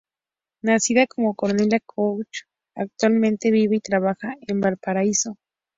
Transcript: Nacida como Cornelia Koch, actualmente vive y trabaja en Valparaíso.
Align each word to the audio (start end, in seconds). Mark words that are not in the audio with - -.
Nacida 0.63 1.05
como 1.05 1.35
Cornelia 1.35 1.79
Koch, 1.85 2.45
actualmente 2.75 3.51
vive 3.51 3.75
y 3.75 3.81
trabaja 3.81 4.33
en 4.47 4.59
Valparaíso. 4.59 5.35